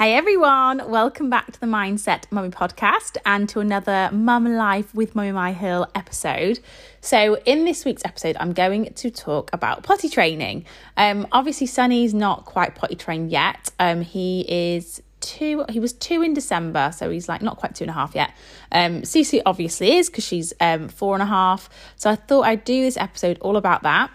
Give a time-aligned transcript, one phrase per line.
[0.00, 5.14] Hey everyone, welcome back to the Mindset Mummy podcast and to another Mum Life with
[5.14, 6.58] Mummy My Hill episode.
[7.02, 10.64] So, in this week's episode, I'm going to talk about potty training.
[10.96, 13.72] Um, obviously, Sunny's not quite potty trained yet.
[13.78, 17.84] Um, he is two, he was two in December, so he's like not quite two
[17.84, 18.32] and a half yet.
[18.72, 21.68] Um, Cece obviously is because she's um, four and a half.
[21.96, 24.10] So, I thought I'd do this episode all about that.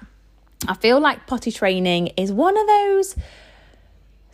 [0.67, 3.15] I feel like potty training is one of those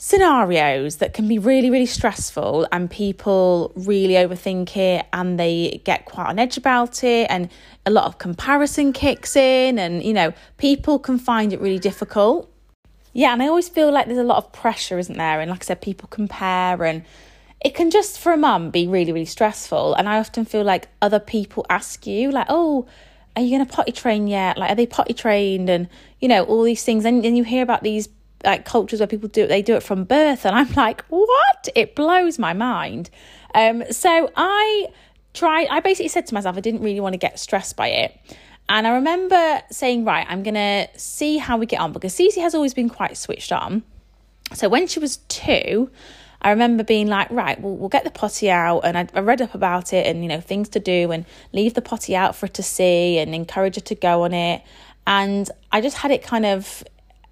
[0.04, 6.06] scenarios that can be really, really stressful, and people really overthink it and they get
[6.06, 7.50] quite on edge about it, and
[7.86, 12.52] a lot of comparison kicks in, and you know, people can find it really difficult.
[13.14, 15.40] Yeah, and I always feel like there's a lot of pressure, isn't there?
[15.40, 17.04] And like I said, people compare, and
[17.64, 19.94] it can just for a mum be really, really stressful.
[19.94, 22.88] And I often feel like other people ask you, like, oh,
[23.36, 24.58] are you going to potty train yet?
[24.58, 25.70] Like, are they potty trained?
[25.70, 25.88] And,
[26.20, 27.06] you know, all these things.
[27.06, 28.10] And, and you hear about these
[28.44, 31.70] like cultures where people do it, they do it from birth, and I'm like, what?
[31.76, 33.10] It blows my mind.
[33.54, 34.88] Um, so I
[35.34, 35.68] tried.
[35.70, 38.20] I basically said to myself, I didn't really want to get stressed by it.
[38.70, 42.40] And I remember saying, right, I'm going to see how we get on because Cece
[42.42, 43.84] has always been quite switched on.
[44.54, 45.92] So when she was two,
[46.42, 48.80] I remember being like, right, well, we'll get the potty out.
[48.80, 51.74] And I, I, read up about it and, you know, things to do and leave
[51.74, 54.62] the potty out for her to see and encourage her to go on it.
[55.06, 56.84] And I just had it kind of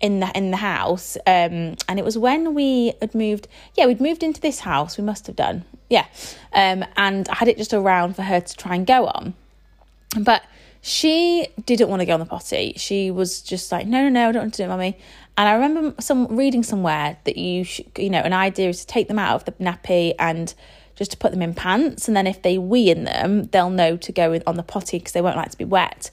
[0.02, 4.00] in the in the house um, and it was when we had moved yeah we'd
[4.00, 6.06] moved into this house we must have done yeah
[6.54, 9.34] um, and I had it just around for her to try and go on.
[10.20, 10.44] But
[10.82, 12.74] she didn't want to go on the potty.
[12.78, 14.98] She was just like no no no I don't want to do it mummy.
[15.38, 18.88] And I remember some reading somewhere that you should, you know an idea is to
[18.88, 20.54] take them out of the nappy and
[20.96, 23.96] just to put them in pants and then if they wee in them they'll know
[23.96, 26.10] to go on the potty because they won't like to be wet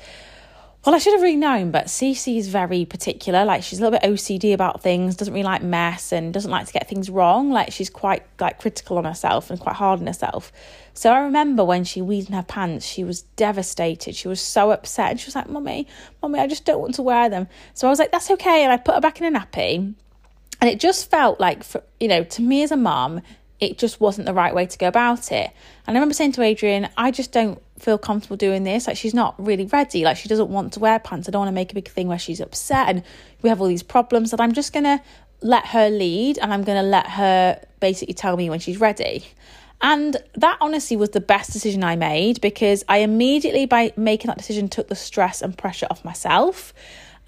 [0.87, 3.45] well, I should have really known, but Cece is very particular.
[3.45, 6.69] Like she's a little bit OCD about things, doesn't really like mess, and doesn't like
[6.69, 7.51] to get things wrong.
[7.51, 10.53] Like she's quite like critical on herself and quite hard on herself.
[10.95, 14.15] So I remember when she weed in her pants, she was devastated.
[14.15, 15.89] She was so upset, and she was like, "Mummy,
[16.23, 18.73] mummy, I just don't want to wear them." So I was like, "That's okay," and
[18.73, 19.93] I put her back in a nappy.
[20.61, 23.21] And it just felt like, for, you know, to me as a mum,
[23.61, 25.51] it just wasn't the right way to go about it.
[25.87, 28.87] And I remember saying to Adrian, I just don't feel comfortable doing this.
[28.87, 30.05] Like she's not really ready.
[30.05, 31.29] Like she doesn't want to wear pants.
[31.29, 33.03] I don't want to make a big thing where she's upset and
[33.43, 35.03] we have all these problems that I'm just gonna
[35.41, 39.25] let her lead and I'm gonna let her basically tell me when she's ready.
[39.83, 44.39] And that honestly was the best decision I made because I immediately, by making that
[44.39, 46.73] decision, took the stress and pressure off myself.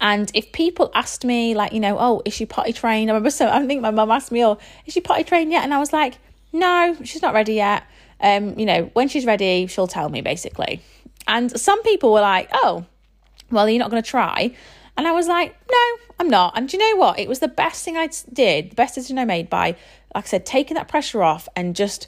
[0.01, 3.09] And if people asked me, like, you know, oh, is she potty trained?
[3.09, 5.63] I remember so I think my mum asked me, oh, is she potty trained yet?
[5.63, 6.17] And I was like,
[6.53, 7.83] no, she's not ready yet.
[8.21, 10.81] Um, you know, when she's ready, she'll tell me basically.
[11.27, 12.85] And some people were like, oh,
[13.51, 14.55] well, you're not going to try.
[14.97, 16.57] And I was like, no, I'm not.
[16.57, 17.19] And do you know what?
[17.19, 19.75] It was the best thing I did, the best decision I made by,
[20.13, 22.07] like I said, taking that pressure off and just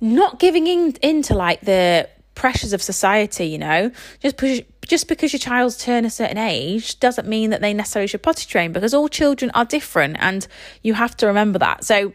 [0.00, 3.90] not giving in into like the pressures of society, you know.
[4.20, 8.06] Just push, just because your child's turn a certain age doesn't mean that they necessarily
[8.06, 10.46] should potty train because all children are different and
[10.82, 11.84] you have to remember that.
[11.84, 12.12] So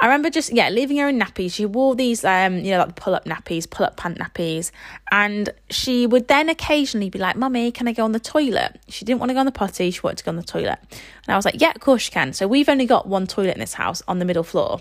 [0.00, 1.54] I remember just yeah, leaving her in nappies.
[1.54, 4.70] She wore these um, you know, like pull up nappies, pull up pant nappies,
[5.10, 8.80] and she would then occasionally be like, Mummy, can I go on the toilet?
[8.88, 10.78] She didn't want to go on the potty, she wanted to go on the toilet.
[10.80, 12.32] And I was like, Yeah, of course you can.
[12.32, 14.80] So we've only got one toilet in this house on the middle floor.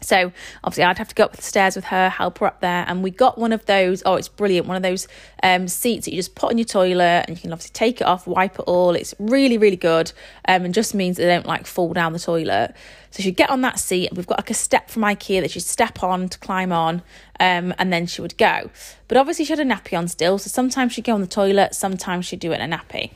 [0.00, 0.32] So
[0.62, 3.02] obviously, I'd have to go up the stairs with her, help her up there, and
[3.02, 4.02] we got one of those.
[4.06, 4.66] Oh, it's brilliant!
[4.66, 5.08] One of those
[5.42, 8.06] um, seats that you just put on your toilet, and you can obviously take it
[8.06, 8.94] off, wipe it all.
[8.94, 10.12] It's really, really good,
[10.46, 12.74] um, and just means they don't like fall down the toilet.
[13.10, 14.10] So she'd get on that seat.
[14.14, 17.02] We've got like a step from IKEA that she'd step on to climb on,
[17.40, 18.70] um, and then she would go.
[19.08, 21.74] But obviously, she had a nappy on still, so sometimes she'd go on the toilet,
[21.74, 23.12] sometimes she'd do it in a nappy.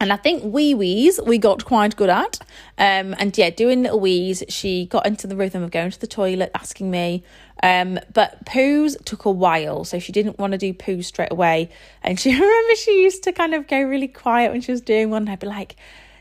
[0.00, 2.40] And I think wee wees we got quite good at.
[2.78, 6.08] Um, and yeah, doing little wees, she got into the rhythm of going to the
[6.08, 7.22] toilet, asking me.
[7.62, 11.70] Um, but poos took a while, so she didn't want to do poos straight away.
[12.02, 15.10] And she remember she used to kind of go really quiet when she was doing
[15.10, 15.28] one.
[15.28, 15.76] I'd be like,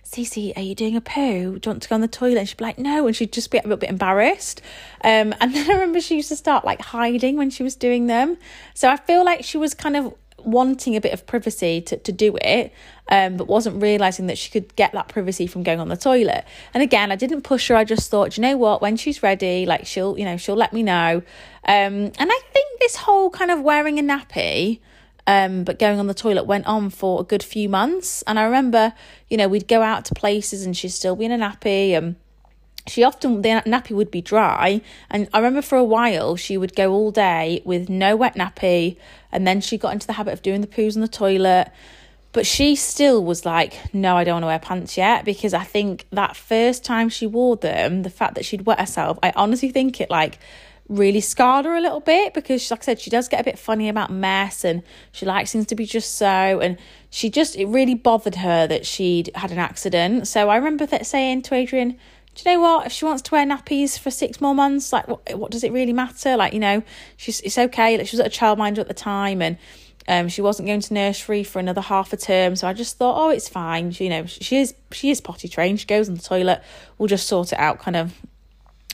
[0.06, 1.58] Cece, are you doing a poo?
[1.58, 2.38] Do you want to go on the toilet?
[2.38, 3.08] And she'd be like, no.
[3.08, 4.62] And she'd just be a little bit embarrassed.
[5.04, 8.06] Um, and then I remember she used to start like hiding when she was doing
[8.06, 8.38] them.
[8.75, 10.14] So I feel like she was kind of
[10.45, 12.74] wanting a bit of privacy to, to do it,
[13.10, 16.45] um, but wasn't realizing that she could get that privacy from going on the toilet.
[16.74, 17.75] And again, I didn't push her.
[17.75, 20.74] I just thought, you know what, when she's ready, like she'll, you know, she'll let
[20.74, 21.22] me know.
[21.66, 24.80] Um, and I think this whole kind of wearing a nappy,
[25.25, 28.24] um, but going on the toilet went on for a good few months.
[28.28, 28.94] And I remember,
[29.30, 32.16] you know, we'd go out to places and she'd still be in a nappy and
[32.88, 36.76] she often the nappy would be dry and i remember for a while she would
[36.76, 38.98] go all day with no wet nappy
[39.32, 41.72] and then she got into the habit of doing the poos in the toilet
[42.34, 45.64] But she still was like, no, I don't want to wear pants yet because I
[45.64, 49.70] think that first time she wore them, the fact that she'd wet herself, I honestly
[49.70, 50.40] think it like
[50.90, 53.60] really scarred her a little bit because, like I said, she does get a bit
[53.60, 54.82] funny about mess and
[55.12, 56.60] she likes things to be just so.
[56.60, 56.80] And
[57.12, 60.28] she just, it really bothered her that she'd had an accident.
[60.28, 62.00] So I remember that saying to Adrian,
[62.36, 62.88] do you know what?
[62.88, 65.72] If she wants to wear nappies for six more months, like what, what does it
[65.72, 66.36] really matter?
[66.36, 66.84] Like, you know,
[67.18, 67.98] she's it's okay.
[67.98, 69.58] Like she was at a childminder at the time and
[70.08, 73.16] um, she wasn't going to nursery for another half a term, so I just thought,
[73.18, 73.92] oh, it's fine.
[73.92, 75.80] She, you know, she is she is potty trained.
[75.80, 76.62] She goes on the toilet.
[76.98, 78.14] We'll just sort it out, kind of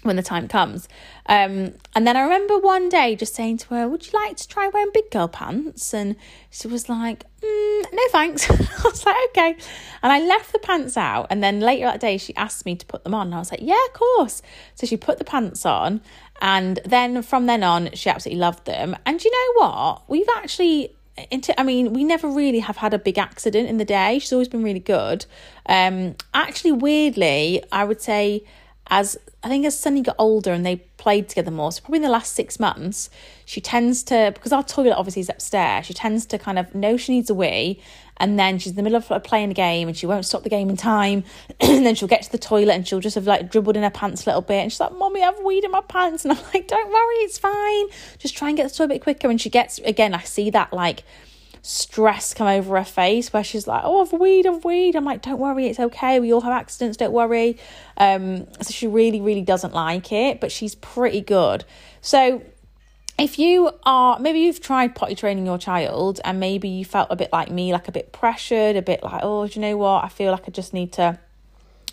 [0.03, 0.87] when the time comes.
[1.25, 4.47] Um, and then I remember one day just saying to her, Would you like to
[4.47, 5.93] try wearing big girl pants?
[5.93, 6.15] And
[6.49, 8.49] she was like, mm, No thanks.
[8.51, 9.57] I was like, Okay.
[10.01, 11.27] And I left the pants out.
[11.29, 13.27] And then later that day, she asked me to put them on.
[13.27, 14.41] And I was like, Yeah, of course.
[14.75, 16.01] So she put the pants on.
[16.41, 18.95] And then from then on, she absolutely loved them.
[19.05, 20.03] And you know what?
[20.07, 20.95] We've actually
[21.31, 24.19] into I mean, we never really have had a big accident in the day.
[24.19, 25.25] She's always been really good.
[25.65, 28.43] Um, actually, weirdly, I would say
[28.89, 32.03] as I think as Sunny got older and they played together more, so probably in
[32.03, 33.09] the last six months,
[33.45, 35.85] she tends to because our toilet obviously is upstairs.
[35.85, 37.81] She tends to kind of know she needs a wee,
[38.17, 40.49] and then she's in the middle of playing a game and she won't stop the
[40.49, 41.23] game in time,
[41.59, 43.89] and then she'll get to the toilet and she'll just have like dribbled in her
[43.89, 46.43] pants a little bit, and she's like, "Mommy, I've weed in my pants," and I'm
[46.53, 47.87] like, "Don't worry, it's fine.
[48.17, 50.49] Just try and get the toilet a bit quicker." And she gets again, I see
[50.49, 51.03] that like
[51.61, 54.95] stress come over her face where she's like, Oh, I've weed, I've weed.
[54.95, 56.19] I'm like, Don't worry, it's okay.
[56.19, 57.57] We all have accidents, don't worry.
[57.97, 61.65] Um, so she really, really doesn't like it, but she's pretty good.
[62.01, 62.41] So
[63.19, 67.15] if you are maybe you've tried potty training your child and maybe you felt a
[67.15, 70.05] bit like me, like a bit pressured, a bit like, oh, do you know what?
[70.05, 71.19] I feel like I just need to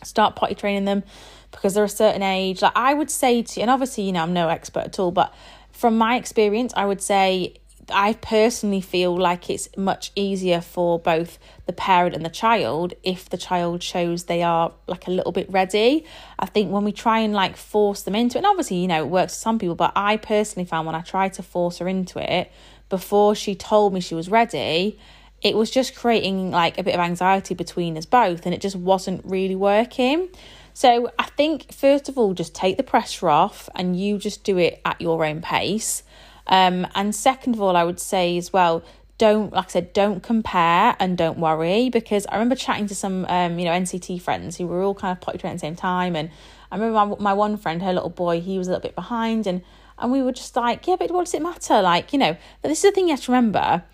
[0.04, 1.02] start potty training them
[1.50, 2.62] because they're a certain age.
[2.62, 5.34] Like I would say to and obviously, you know, I'm no expert at all, but
[5.72, 7.54] from my experience, I would say
[7.90, 13.28] I personally feel like it's much easier for both the parent and the child if
[13.28, 16.04] the child shows they are like a little bit ready.
[16.38, 19.04] I think when we try and like force them into it, and obviously, you know,
[19.04, 21.88] it works for some people, but I personally found when I tried to force her
[21.88, 22.50] into it
[22.88, 24.98] before she told me she was ready,
[25.42, 28.76] it was just creating like a bit of anxiety between us both, and it just
[28.76, 30.28] wasn't really working.
[30.72, 34.58] So I think, first of all, just take the pressure off and you just do
[34.58, 36.02] it at your own pace.
[36.46, 38.82] Um, and second of all, I would say as well,
[39.18, 43.24] don't like I said, don't compare and don't worry because I remember chatting to some
[43.28, 45.76] um, you know NCT friends who were all kind of potty trained at the same
[45.76, 46.30] time, and
[46.70, 49.46] I remember my, my one friend, her little boy, he was a little bit behind,
[49.46, 49.62] and
[49.98, 51.80] and we were just like, yeah, but what does it matter?
[51.80, 53.84] Like you know, this is the thing you have to remember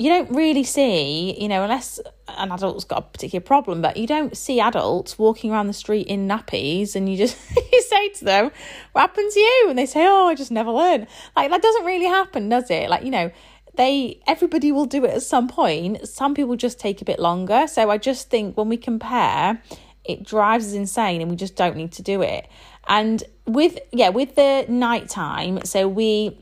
[0.00, 4.06] you don't really see, you know, unless an adult's got a particular problem, but you
[4.06, 7.36] don't see adults walking around the street in nappies and you just
[7.72, 8.50] you say to them,
[8.92, 9.66] What happened to you?
[9.68, 11.06] And they say, Oh, I just never learned.
[11.36, 12.88] Like that doesn't really happen, does it?
[12.88, 13.30] Like, you know,
[13.74, 16.08] they everybody will do it at some point.
[16.08, 17.66] Some people just take a bit longer.
[17.66, 19.62] So I just think when we compare,
[20.04, 22.48] it drives us insane and we just don't need to do it.
[22.88, 26.40] And with yeah, with the nighttime, so we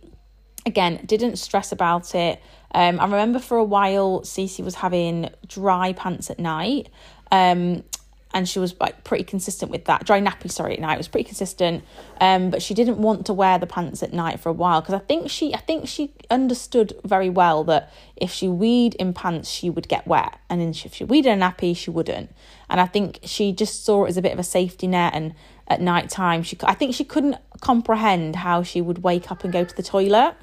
[0.64, 2.40] again didn't stress about it
[2.72, 6.88] um, I remember for a while, Cece was having dry pants at night.
[7.30, 7.84] Um,
[8.34, 10.04] and she was like pretty consistent with that.
[10.04, 11.82] Dry nappy, sorry, at night it was pretty consistent.
[12.20, 14.94] Um, but she didn't want to wear the pants at night for a while because
[14.94, 19.48] I think she, I think she understood very well that if she weed in pants,
[19.48, 22.30] she would get wet, and if she weed in a nappy, she wouldn't.
[22.68, 25.14] And I think she just saw it as a bit of a safety net.
[25.14, 25.34] And
[25.66, 29.52] at night time, she, I think she couldn't comprehend how she would wake up and
[29.52, 30.34] go to the toilet.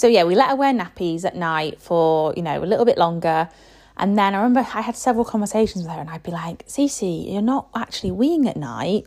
[0.00, 2.96] So yeah, we let her wear nappies at night for, you know, a little bit
[2.96, 3.50] longer.
[3.98, 7.30] And then I remember I had several conversations with her and I'd be like, Cece,
[7.30, 9.04] you're not actually weeing at night.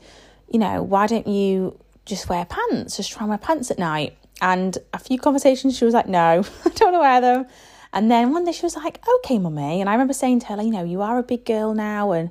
[0.52, 2.98] You know, why don't you just wear pants?
[2.98, 4.16] Just try and wear pants at night.
[4.40, 7.48] And a few conversations, she was like, no, I don't want to wear them.
[7.92, 9.82] And then one day she was like, okay, mummy.
[9.82, 12.30] And I remember saying to her, you know, you are a big girl now and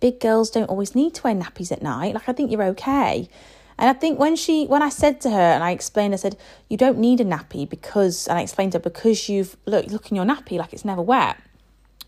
[0.00, 2.12] big girls don't always need to wear nappies at night.
[2.12, 3.30] Like, I think you're okay.
[3.78, 6.36] And I think when she, when I said to her and I explained, I said,
[6.68, 10.10] you don't need a nappy because, and I explained to her, because you've, look, look
[10.10, 11.36] in your nappy like it's never wet.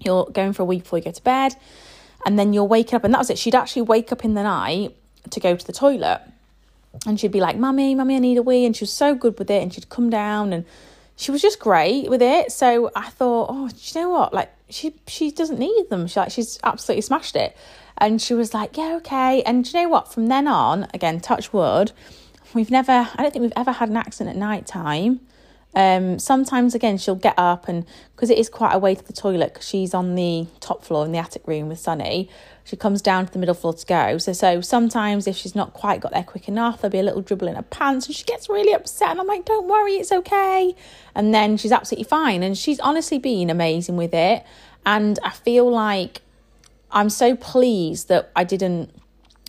[0.00, 1.56] You're going for a week before you go to bed
[2.26, 3.04] and then you're waking up.
[3.04, 3.38] And that was it.
[3.38, 4.96] She'd actually wake up in the night
[5.30, 6.20] to go to the toilet
[7.06, 8.64] and she'd be like, Mummy, Mummy, I need a wee.
[8.64, 9.62] And she was so good with it.
[9.62, 10.64] And she'd come down and
[11.16, 12.52] she was just great with it.
[12.52, 14.32] So I thought, oh, you know what?
[14.32, 16.06] Like she she doesn't need them.
[16.06, 17.56] She like she's absolutely smashed it.
[17.98, 19.42] And she was like, yeah, okay.
[19.42, 20.12] And you know what?
[20.12, 21.92] From then on, again, touch wood,
[22.52, 25.20] we've never, I don't think we've ever had an accident at night time.
[25.76, 27.84] Um, sometimes again she'll get up and
[28.14, 31.04] because it is quite a way to the toilet because she's on the top floor
[31.04, 32.28] in the attic room with Sunny.
[32.62, 34.18] She comes down to the middle floor to go.
[34.18, 37.22] So so sometimes if she's not quite got there quick enough, there'll be a little
[37.22, 40.12] dribble in her pants and she gets really upset and I'm like, don't worry, it's
[40.12, 40.76] okay.
[41.14, 44.44] And then she's absolutely fine and she's honestly been amazing with it.
[44.86, 46.22] And I feel like
[46.94, 48.90] I'm so pleased that I didn't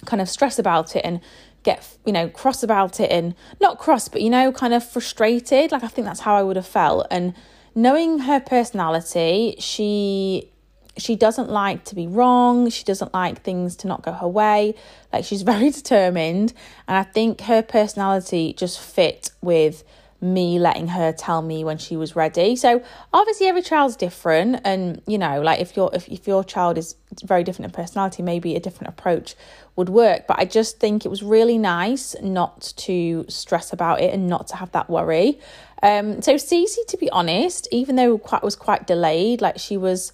[0.05, 1.21] kind of stress about it and
[1.63, 5.71] get you know cross about it and not cross but you know kind of frustrated.
[5.71, 7.07] Like i think that's how i would have felt.
[7.09, 7.33] And
[7.73, 10.51] knowing her personality she
[10.97, 12.69] she doesn't like to be wrong.
[12.69, 14.75] She doesn't like things to not go her way.
[15.11, 16.53] Like she's very determined.
[16.87, 19.83] And i think her personality just fit with
[20.25, 22.55] me letting her tell me when she was ready.
[22.55, 22.81] So
[23.13, 26.95] obviously every child's different and you know like if your if, if your child is
[27.23, 29.35] very different in personality maybe a different approach
[29.75, 34.13] would work but I just think it was really nice not to stress about it
[34.13, 35.39] and not to have that worry.
[35.83, 40.11] Um so Cece to be honest even though quite was quite delayed like she was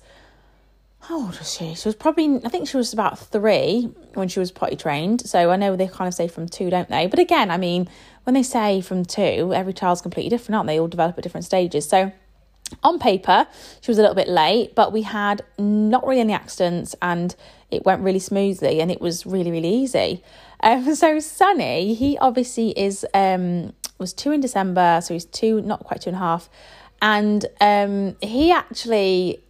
[1.01, 1.74] how old was she?
[1.74, 5.27] She was probably, I think she was about three when she was potty trained.
[5.27, 7.08] So I know they kind of say from two, don't they?
[7.08, 7.89] But again, I mean,
[8.23, 10.79] when they say from two, every child's completely different, aren't they?
[10.79, 11.87] All develop at different stages.
[11.87, 12.11] So
[12.83, 13.47] on paper,
[13.81, 17.35] she was a little bit late, but we had not really any accidents and
[17.69, 20.23] it went really smoothly and it was really, really easy.
[20.61, 25.83] Um, so Sunny, he obviously is um was two in December, so he's two, not
[25.83, 26.49] quite two and a half.
[27.01, 29.43] And um he actually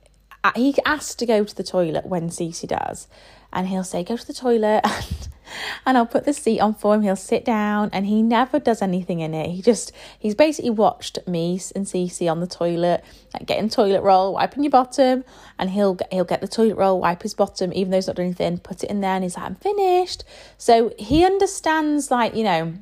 [0.56, 3.08] he asks to go to the toilet when Cece does,
[3.54, 5.28] and he'll say, "Go to the toilet," and,
[5.86, 7.02] and I'll put the seat on for him.
[7.02, 9.50] He'll sit down, and he never does anything in it.
[9.50, 13.04] He just he's basically watched me and Cece on the toilet,
[13.34, 15.24] like getting toilet roll, wiping your bottom,
[15.60, 18.28] and he'll he'll get the toilet roll, wipe his bottom, even though he's not doing
[18.28, 20.24] anything, put it in there, and he's like, "I'm finished."
[20.58, 22.74] So he understands, like you know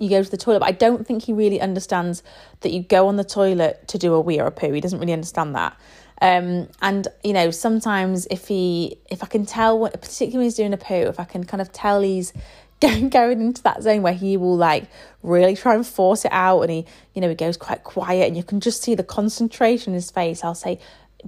[0.00, 0.60] you go to the toilet.
[0.60, 2.22] But I don't think he really understands
[2.60, 4.72] that you go on the toilet to do a wee or a poo.
[4.72, 5.76] He doesn't really understand that.
[6.22, 10.54] Um, and you know, sometimes if he, if I can tell, what, particularly when he's
[10.54, 12.32] doing a poo, if I can kind of tell he's
[12.80, 14.84] going into that zone where he will like
[15.24, 18.36] really try and force it out, and he, you know, he goes quite quiet, and
[18.36, 20.44] you can just see the concentration in his face.
[20.44, 20.78] I'll say,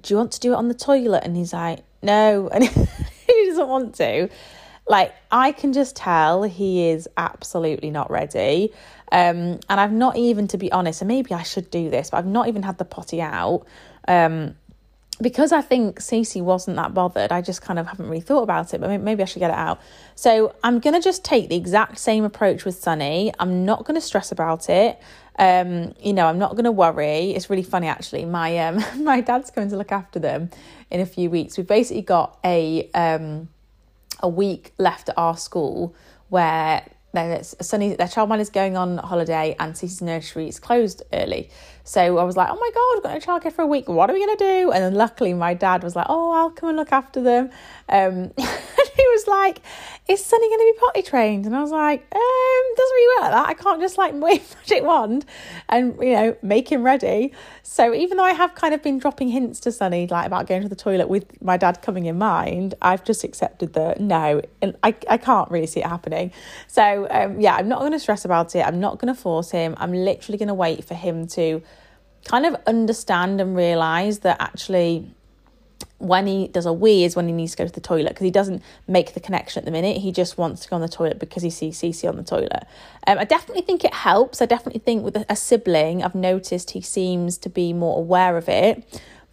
[0.01, 3.47] "Do you want to do it on the toilet?" And he's like, "No," and he
[3.49, 4.29] doesn't want to.
[4.87, 8.73] Like I can just tell he is absolutely not ready.
[9.11, 12.19] Um, and I've not even, to be honest, and maybe I should do this, but
[12.19, 13.65] I've not even had the potty out.
[14.07, 14.55] Um,
[15.21, 18.75] because I think Cece wasn't that bothered, I just kind of haven't really thought about
[18.75, 19.81] it, but maybe I should get it out.
[20.15, 23.33] So I'm going to just take the exact same approach with Sunny.
[23.39, 25.01] I'm not going to stress about it.
[25.39, 27.31] Um, you know, I'm not going to worry.
[27.31, 28.25] It's really funny actually.
[28.25, 30.51] My um, my dad's going to look after them
[30.91, 31.57] in a few weeks.
[31.57, 33.49] We've basically got a um,
[34.21, 35.95] a week left at our school
[36.29, 36.85] where
[37.43, 41.49] Sunny, their childminder is going on holiday and Cece's nursery is closed early.
[41.87, 43.89] So I was like, oh my God, I've got no childcare for a week.
[43.91, 44.73] What are we going to do?
[44.73, 47.51] And then luckily my dad was like, oh, I'll come and look after them.
[47.91, 48.33] Um,
[48.97, 49.61] he was like,
[50.09, 51.45] is Sunny going to be potty trained?
[51.45, 53.49] And I was like, um, doesn't really work like that.
[53.49, 55.27] I can't just like wave magic wand
[55.69, 57.33] and, you know, make him ready.
[57.63, 60.63] So even though I have kind of been dropping hints to Sunny, like about going
[60.63, 64.41] to the toilet with my dad coming in mind, I've just accepted that no,
[64.83, 66.33] I, I can't really see it happening.
[66.67, 68.61] So um, yeah, I'm not going to stress about it.
[68.61, 69.75] I'm not going to force him.
[69.77, 71.63] I'm literally going to wait for him to
[72.25, 75.15] kind of understand and realize that actually
[75.99, 78.25] when he does a wee is when he needs to go to the toilet because
[78.25, 79.99] he doesn't make the connection at the minute.
[79.99, 82.67] He just wants to go on the toilet because he sees Cece on the toilet.
[83.07, 84.43] Um, I definitely think it helps.
[84.43, 88.37] I definitely think with a, a sibling, I've noticed he seems to be more aware
[88.37, 88.85] of it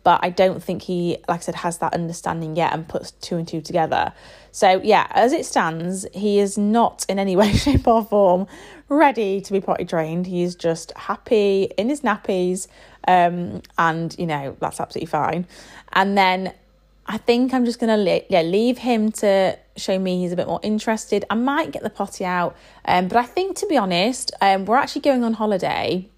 [0.04, 3.38] but I don't think he, like I said, has that understanding yet and puts two
[3.38, 4.14] and two together.
[4.52, 8.48] So, yeah, as it stands, he is not in any way, shape, or form
[8.92, 10.28] ready to be potty trained.
[10.28, 12.68] He's just happy in his nappies,
[13.08, 15.48] um, and you know, that's absolutely fine.
[15.94, 16.54] And then
[17.08, 20.60] I think I'm just gonna yeah leave him to show me he's a bit more
[20.62, 21.26] interested.
[21.30, 22.56] I might get the potty out,
[22.86, 26.10] um, but I think to be honest, um, we're actually going on holiday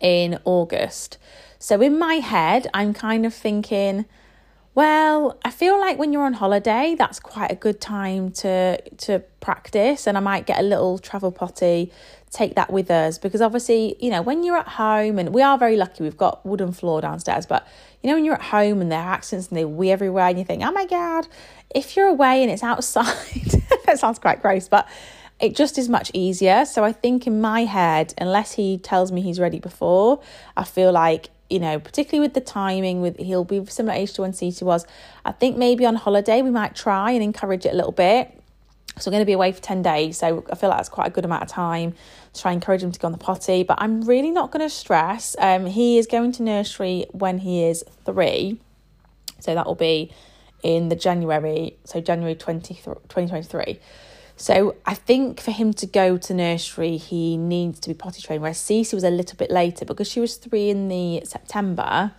[0.00, 1.18] in August.
[1.58, 4.06] So in my head, I'm kind of thinking,
[4.74, 9.18] well, I feel like when you're on holiday, that's quite a good time to to
[9.40, 11.92] practice and I might get a little travel potty,
[12.30, 15.58] take that with us because obviously, you know, when you're at home and we are
[15.58, 17.66] very lucky we've got wooden floor downstairs, but
[18.02, 20.38] you know when you're at home and there are accidents and they wee everywhere and
[20.38, 21.28] you think, "Oh my god,
[21.74, 24.88] if you're away and it's outside." that sounds quite gross, but
[25.38, 26.64] it just is much easier.
[26.64, 30.20] So I think in my head, unless he tells me he's ready before,
[30.56, 34.22] I feel like you know, particularly with the timing, with he'll be similar age to
[34.22, 34.86] when Cece was.
[35.24, 38.38] I think maybe on holiday we might try and encourage it a little bit.
[38.98, 40.18] So I'm going to be away for 10 days.
[40.18, 41.94] So I feel like that's quite a good amount of time
[42.32, 43.62] to try and encourage him to go on the potty.
[43.62, 45.36] But I'm really not going to stress.
[45.38, 48.58] Um, he is going to nursery when he is three.
[49.40, 50.12] So that will be
[50.62, 53.78] in the January, so January 20, 2023.
[54.42, 58.42] So I think for him to go to nursery, he needs to be potty trained.
[58.42, 62.10] Whereas Cece was a little bit later because she was three in the September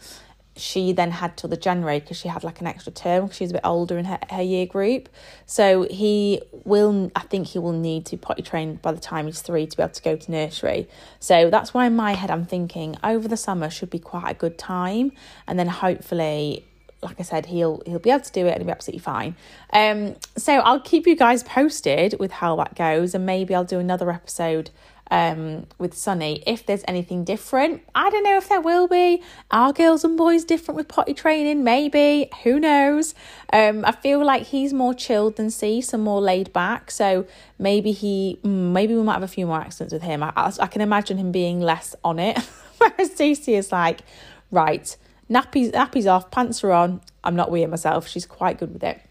[0.56, 3.50] she then had till the January because she had like an extra term because was
[3.51, 5.10] a bit older in her, her year group.
[5.46, 9.42] So he will, I think he will need to potty train by the time he's
[9.42, 10.88] three to be able to go to nursery.
[11.20, 14.36] So that's why in my head I'm thinking over the summer should be quite a
[14.36, 15.12] good time,
[15.48, 16.65] and then hopefully.
[17.03, 19.36] Like I said, he'll he'll be able to do it and he'll be absolutely fine.
[19.72, 23.79] Um, so I'll keep you guys posted with how that goes, and maybe I'll do
[23.79, 24.69] another episode
[25.12, 27.83] um, with Sunny if there's anything different.
[27.93, 29.22] I don't know if there will be.
[29.51, 31.63] Are girls and boys different with potty training?
[31.63, 32.29] Maybe.
[32.43, 33.13] Who knows?
[33.51, 36.89] Um, I feel like he's more chilled than Cece more laid back.
[36.89, 37.27] So
[37.60, 40.24] maybe he, maybe we might have a few more accidents with him.
[40.24, 42.39] I, I, I can imagine him being less on it.
[42.79, 44.01] Whereas Stacey is like,
[44.50, 44.95] right,
[45.30, 47.01] nappies, nappies off, pants are on.
[47.24, 48.08] I'm not weeing myself.
[48.08, 49.01] She's quite good with it.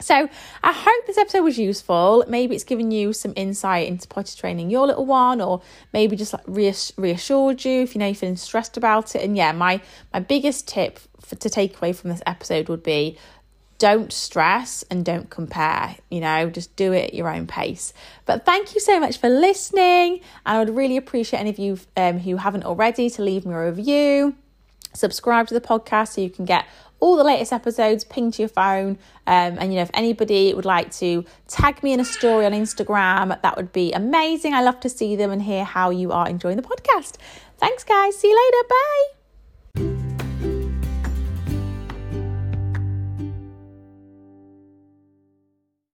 [0.00, 0.28] So
[0.62, 2.24] I hope this episode was useful.
[2.28, 5.60] Maybe it's given you some insight into potty training your little one, or
[5.92, 9.22] maybe just like reassured you if you know you're feeling stressed about it.
[9.22, 9.80] And yeah, my
[10.12, 13.18] my biggest tip for, to take away from this episode would be
[13.78, 17.92] don't stress and don't compare you know just do it at your own pace
[18.26, 21.78] but thank you so much for listening and i would really appreciate any of you
[21.96, 24.34] um, who haven't already to leave me a review
[24.98, 26.66] subscribe to the podcast so you can get
[27.00, 28.98] all the latest episodes pinged to your phone.
[29.26, 32.52] Um, and, you know, if anybody would like to tag me in a story on
[32.52, 34.54] Instagram, that would be amazing.
[34.54, 37.16] I love to see them and hear how you are enjoying the podcast.
[37.58, 38.16] Thanks, guys.
[38.16, 38.50] See you
[39.76, 39.94] later.
[39.94, 40.07] Bye.